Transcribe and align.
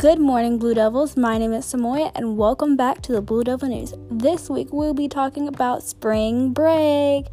Good 0.00 0.18
morning, 0.18 0.56
Blue 0.56 0.72
Devils. 0.72 1.14
My 1.14 1.36
name 1.36 1.52
is 1.52 1.66
Samoya, 1.66 2.10
and 2.14 2.38
welcome 2.38 2.74
back 2.74 3.02
to 3.02 3.12
the 3.12 3.20
Blue 3.20 3.44
Devil 3.44 3.68
News. 3.68 3.92
This 4.10 4.48
week, 4.48 4.68
we'll 4.72 4.94
be 4.94 5.08
talking 5.08 5.46
about 5.46 5.82
spring 5.82 6.54
break. 6.54 7.26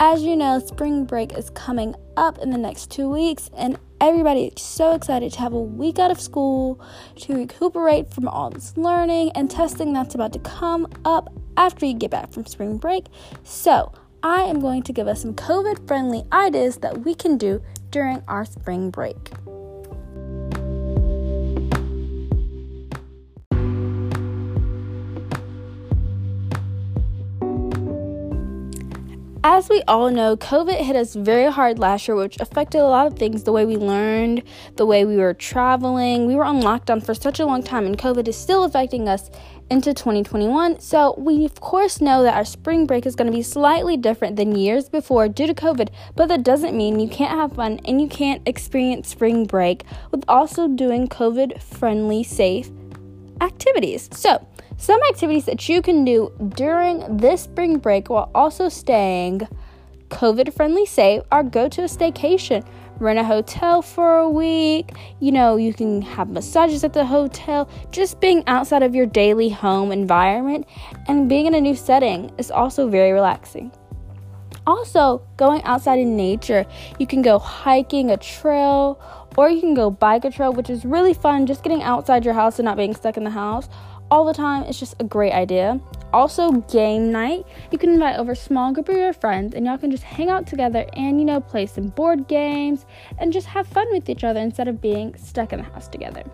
As 0.00 0.24
you 0.24 0.34
know, 0.34 0.58
spring 0.58 1.04
break 1.04 1.32
is 1.34 1.48
coming 1.50 1.94
up 2.16 2.38
in 2.38 2.50
the 2.50 2.58
next 2.58 2.90
two 2.90 3.08
weeks, 3.08 3.50
and 3.56 3.78
everybody 4.00 4.46
is 4.46 4.60
so 4.60 4.96
excited 4.96 5.32
to 5.34 5.38
have 5.38 5.52
a 5.52 5.62
week 5.62 6.00
out 6.00 6.10
of 6.10 6.20
school 6.20 6.80
to 7.18 7.36
recuperate 7.36 8.12
from 8.12 8.26
all 8.26 8.50
this 8.50 8.76
learning 8.76 9.30
and 9.36 9.48
testing 9.48 9.92
that's 9.92 10.16
about 10.16 10.32
to 10.32 10.40
come 10.40 10.88
up 11.04 11.32
after 11.56 11.86
you 11.86 11.94
get 11.94 12.10
back 12.10 12.32
from 12.32 12.44
spring 12.46 12.78
break. 12.78 13.06
So, 13.44 13.92
I 14.24 14.40
am 14.40 14.58
going 14.58 14.82
to 14.82 14.92
give 14.92 15.06
us 15.06 15.22
some 15.22 15.34
COVID 15.34 15.86
friendly 15.86 16.24
ideas 16.32 16.78
that 16.78 17.04
we 17.04 17.14
can 17.14 17.38
do 17.38 17.62
during 17.90 18.24
our 18.26 18.44
spring 18.44 18.90
break. 18.90 19.30
As 29.44 29.68
we 29.68 29.82
all 29.86 30.10
know, 30.10 30.36
COVID 30.36 30.80
hit 30.80 30.96
us 30.96 31.14
very 31.14 31.50
hard 31.50 31.78
last 31.78 32.08
year, 32.08 32.16
which 32.16 32.40
affected 32.40 32.80
a 32.80 32.88
lot 32.88 33.06
of 33.06 33.16
things 33.16 33.44
the 33.44 33.52
way 33.52 33.64
we 33.64 33.76
learned, 33.76 34.42
the 34.74 34.84
way 34.84 35.04
we 35.04 35.16
were 35.16 35.32
traveling. 35.32 36.26
We 36.26 36.34
were 36.34 36.44
on 36.44 36.60
lockdown 36.60 37.04
for 37.04 37.14
such 37.14 37.38
a 37.38 37.46
long 37.46 37.62
time, 37.62 37.86
and 37.86 37.96
COVID 37.96 38.26
is 38.26 38.36
still 38.36 38.64
affecting 38.64 39.08
us 39.08 39.30
into 39.70 39.94
2021. 39.94 40.80
So, 40.80 41.14
we 41.16 41.44
of 41.44 41.60
course 41.60 42.00
know 42.00 42.24
that 42.24 42.34
our 42.34 42.44
spring 42.44 42.84
break 42.84 43.06
is 43.06 43.14
going 43.14 43.30
to 43.30 43.36
be 43.36 43.42
slightly 43.42 43.96
different 43.96 44.34
than 44.34 44.56
years 44.56 44.88
before 44.88 45.28
due 45.28 45.46
to 45.46 45.54
COVID, 45.54 45.90
but 46.16 46.26
that 46.26 46.42
doesn't 46.42 46.76
mean 46.76 46.98
you 46.98 47.08
can't 47.08 47.38
have 47.38 47.52
fun 47.52 47.78
and 47.84 48.00
you 48.00 48.08
can't 48.08 48.42
experience 48.44 49.08
spring 49.08 49.44
break 49.44 49.84
with 50.10 50.24
also 50.26 50.66
doing 50.66 51.06
COVID 51.06 51.62
friendly, 51.62 52.24
safe 52.24 52.70
activities. 53.40 54.08
So, 54.12 54.46
some 54.76 55.00
activities 55.10 55.44
that 55.46 55.68
you 55.68 55.82
can 55.82 56.04
do 56.04 56.32
during 56.54 57.16
this 57.16 57.42
spring 57.42 57.78
break 57.78 58.10
while 58.10 58.30
also 58.34 58.68
staying 58.68 59.48
COVID 60.10 60.54
friendly 60.54 60.86
safe 60.86 61.22
are 61.30 61.42
go 61.42 61.68
to 61.68 61.82
a 61.82 61.86
staycation, 61.86 62.66
rent 62.98 63.18
a 63.18 63.24
hotel 63.24 63.82
for 63.82 64.18
a 64.18 64.28
week. 64.28 64.92
You 65.20 65.32
know, 65.32 65.56
you 65.56 65.74
can 65.74 66.02
have 66.02 66.30
massages 66.30 66.84
at 66.84 66.92
the 66.92 67.04
hotel. 67.04 67.68
Just 67.90 68.20
being 68.20 68.42
outside 68.46 68.82
of 68.82 68.94
your 68.94 69.06
daily 69.06 69.48
home 69.48 69.92
environment 69.92 70.66
and 71.08 71.28
being 71.28 71.46
in 71.46 71.54
a 71.54 71.60
new 71.60 71.74
setting 71.74 72.30
is 72.38 72.50
also 72.50 72.88
very 72.88 73.12
relaxing. 73.12 73.72
Also, 74.68 75.22
going 75.38 75.62
outside 75.62 75.98
in 75.98 76.14
nature, 76.14 76.66
you 76.98 77.06
can 77.06 77.22
go 77.22 77.38
hiking 77.38 78.10
a 78.10 78.18
trail 78.18 79.00
or 79.38 79.48
you 79.48 79.60
can 79.60 79.72
go 79.72 79.88
bike 79.88 80.26
a 80.26 80.30
trail, 80.30 80.52
which 80.52 80.68
is 80.68 80.84
really 80.84 81.14
fun 81.14 81.46
just 81.46 81.62
getting 81.62 81.82
outside 81.82 82.22
your 82.22 82.34
house 82.34 82.58
and 82.58 82.66
not 82.66 82.76
being 82.76 82.94
stuck 82.94 83.16
in 83.16 83.24
the 83.24 83.30
house 83.30 83.66
all 84.10 84.26
the 84.26 84.34
time. 84.34 84.64
It's 84.64 84.78
just 84.78 84.94
a 85.00 85.04
great 85.04 85.32
idea. 85.32 85.80
Also, 86.12 86.50
game 86.52 87.10
night. 87.10 87.46
You 87.72 87.78
can 87.78 87.94
invite 87.94 88.18
over 88.18 88.32
a 88.32 88.36
small 88.36 88.70
group 88.74 88.90
of 88.90 88.96
your 88.96 89.14
friends 89.14 89.54
and 89.54 89.64
y'all 89.64 89.78
can 89.78 89.90
just 89.90 90.02
hang 90.02 90.28
out 90.28 90.46
together 90.46 90.84
and, 90.92 91.18
you 91.18 91.24
know, 91.24 91.40
play 91.40 91.64
some 91.64 91.86
board 91.86 92.28
games 92.28 92.84
and 93.16 93.32
just 93.32 93.46
have 93.46 93.66
fun 93.66 93.86
with 93.90 94.10
each 94.10 94.22
other 94.22 94.40
instead 94.40 94.68
of 94.68 94.82
being 94.82 95.16
stuck 95.16 95.54
in 95.54 95.60
the 95.60 95.64
house 95.64 95.88
together. 95.88 96.24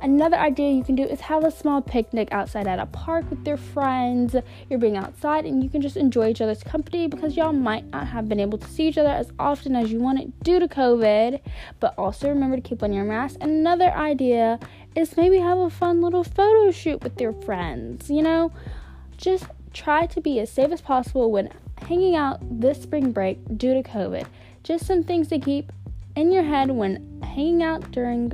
Another 0.00 0.36
idea 0.36 0.72
you 0.72 0.84
can 0.84 0.94
do 0.94 1.02
is 1.02 1.20
have 1.22 1.44
a 1.44 1.50
small 1.50 1.82
picnic 1.82 2.28
outside 2.30 2.68
at 2.68 2.78
a 2.78 2.86
park 2.86 3.28
with 3.30 3.44
your 3.46 3.56
friends. 3.56 4.36
You're 4.70 4.78
being 4.78 4.96
outside 4.96 5.44
and 5.44 5.62
you 5.62 5.68
can 5.68 5.82
just 5.82 5.96
enjoy 5.96 6.28
each 6.28 6.40
other's 6.40 6.62
company 6.62 7.08
because 7.08 7.36
y'all 7.36 7.52
might 7.52 7.84
not 7.90 8.06
have 8.06 8.28
been 8.28 8.38
able 8.38 8.58
to 8.58 8.68
see 8.68 8.86
each 8.86 8.98
other 8.98 9.08
as 9.08 9.32
often 9.40 9.74
as 9.74 9.90
you 9.90 9.98
wanted 9.98 10.32
due 10.44 10.60
to 10.60 10.68
COVID. 10.68 11.40
But 11.80 11.94
also 11.98 12.28
remember 12.28 12.56
to 12.56 12.62
keep 12.62 12.84
on 12.84 12.92
your 12.92 13.04
mask. 13.04 13.38
Another 13.40 13.90
idea 13.90 14.60
is 14.94 15.16
maybe 15.16 15.38
have 15.38 15.58
a 15.58 15.70
fun 15.70 16.00
little 16.00 16.22
photo 16.22 16.70
shoot 16.70 17.02
with 17.02 17.20
your 17.20 17.32
friends. 17.32 18.08
You 18.08 18.22
know, 18.22 18.52
just 19.16 19.46
try 19.72 20.06
to 20.06 20.20
be 20.20 20.38
as 20.38 20.50
safe 20.50 20.70
as 20.70 20.80
possible 20.80 21.32
when 21.32 21.50
hanging 21.82 22.14
out 22.14 22.38
this 22.60 22.82
spring 22.82 23.10
break 23.10 23.38
due 23.58 23.74
to 23.74 23.82
COVID. 23.82 24.26
Just 24.62 24.86
some 24.86 25.02
things 25.02 25.26
to 25.28 25.40
keep 25.40 25.72
in 26.14 26.30
your 26.30 26.44
head 26.44 26.70
when 26.70 27.20
hanging 27.22 27.62
out 27.62 27.90
during 27.90 28.32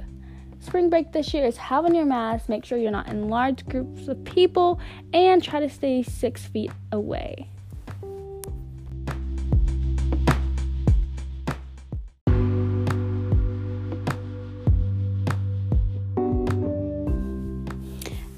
spring 0.64 0.88
break 0.88 1.12
this 1.12 1.34
year 1.34 1.44
is 1.44 1.56
have 1.56 1.84
on 1.84 1.94
your 1.94 2.06
mask, 2.06 2.48
make 2.48 2.64
sure 2.64 2.78
you're 2.78 2.90
not 2.90 3.08
in 3.08 3.28
large 3.28 3.66
groups 3.66 4.08
of 4.08 4.24
people, 4.24 4.80
and 5.12 5.42
try 5.42 5.60
to 5.60 5.68
stay 5.68 6.02
six 6.02 6.46
feet 6.46 6.72
away. 6.90 7.48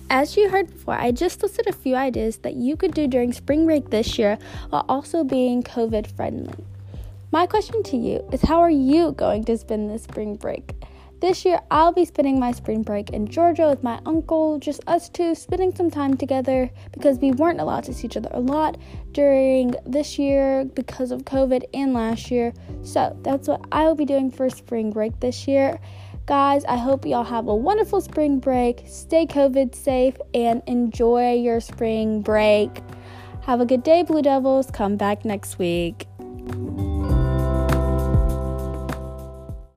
As 0.08 0.36
you 0.36 0.48
heard 0.48 0.68
before, 0.68 0.94
I 0.94 1.10
just 1.10 1.42
listed 1.42 1.66
a 1.66 1.72
few 1.72 1.94
ideas 1.94 2.38
that 2.38 2.54
you 2.54 2.76
could 2.76 2.94
do 2.94 3.06
during 3.06 3.32
spring 3.32 3.66
break 3.66 3.90
this 3.90 4.18
year 4.18 4.38
while 4.70 4.84
also 4.88 5.24
being 5.24 5.62
COVID 5.62 6.06
friendly. 6.06 6.64
My 7.32 7.46
question 7.46 7.82
to 7.82 7.96
you 7.96 8.26
is 8.32 8.40
how 8.42 8.60
are 8.60 8.70
you 8.70 9.12
going 9.12 9.44
to 9.44 9.58
spend 9.58 9.90
this 9.90 10.04
spring 10.04 10.36
break? 10.36 10.75
This 11.18 11.46
year, 11.46 11.60
I'll 11.70 11.92
be 11.92 12.04
spending 12.04 12.38
my 12.38 12.52
spring 12.52 12.82
break 12.82 13.10
in 13.10 13.26
Georgia 13.26 13.68
with 13.68 13.82
my 13.82 13.98
uncle, 14.04 14.58
just 14.58 14.82
us 14.86 15.08
two, 15.08 15.34
spending 15.34 15.74
some 15.74 15.90
time 15.90 16.14
together 16.14 16.70
because 16.92 17.18
we 17.18 17.32
weren't 17.32 17.58
allowed 17.58 17.84
to 17.84 17.94
see 17.94 18.06
each 18.06 18.18
other 18.18 18.28
a 18.32 18.40
lot 18.40 18.76
during 19.12 19.74
this 19.86 20.18
year 20.18 20.66
because 20.74 21.12
of 21.12 21.22
COVID 21.24 21.64
and 21.72 21.94
last 21.94 22.30
year. 22.30 22.52
So 22.82 23.18
that's 23.22 23.48
what 23.48 23.64
I 23.72 23.84
will 23.84 23.94
be 23.94 24.04
doing 24.04 24.30
for 24.30 24.50
spring 24.50 24.90
break 24.90 25.18
this 25.20 25.48
year. 25.48 25.80
Guys, 26.26 26.66
I 26.66 26.76
hope 26.76 27.06
y'all 27.06 27.24
have 27.24 27.48
a 27.48 27.54
wonderful 27.54 28.02
spring 28.02 28.38
break. 28.38 28.82
Stay 28.86 29.24
COVID 29.24 29.74
safe 29.74 30.16
and 30.34 30.62
enjoy 30.66 31.32
your 31.32 31.60
spring 31.60 32.20
break. 32.20 32.82
Have 33.42 33.60
a 33.60 33.64
good 33.64 33.82
day, 33.82 34.02
Blue 34.02 34.22
Devils. 34.22 34.70
Come 34.70 34.96
back 34.96 35.24
next 35.24 35.58
week. 35.58 36.08